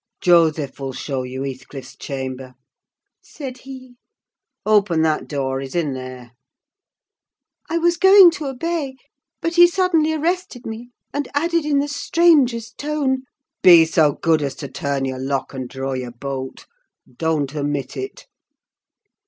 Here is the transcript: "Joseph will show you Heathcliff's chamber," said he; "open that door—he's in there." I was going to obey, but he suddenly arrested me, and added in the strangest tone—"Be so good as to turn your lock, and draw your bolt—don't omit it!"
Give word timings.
"Joseph 0.19 0.79
will 0.79 0.93
show 0.93 1.21
you 1.21 1.43
Heathcliff's 1.43 1.95
chamber," 1.95 2.55
said 3.21 3.59
he; 3.59 3.97
"open 4.65 5.03
that 5.03 5.27
door—he's 5.27 5.75
in 5.75 5.93
there." 5.93 6.31
I 7.69 7.77
was 7.77 7.97
going 7.97 8.31
to 8.31 8.47
obey, 8.47 8.95
but 9.41 9.53
he 9.57 9.67
suddenly 9.67 10.13
arrested 10.13 10.65
me, 10.65 10.89
and 11.13 11.27
added 11.35 11.65
in 11.65 11.77
the 11.77 11.87
strangest 11.87 12.79
tone—"Be 12.79 13.85
so 13.85 14.13
good 14.13 14.41
as 14.41 14.55
to 14.55 14.67
turn 14.67 15.05
your 15.05 15.19
lock, 15.19 15.53
and 15.53 15.69
draw 15.69 15.93
your 15.93 16.13
bolt—don't 16.13 17.55
omit 17.55 17.95
it!" 17.95 18.25